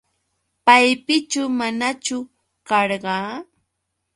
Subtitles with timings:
[0.65, 2.17] ¿Paypichu manachu
[2.67, 3.15] karqa?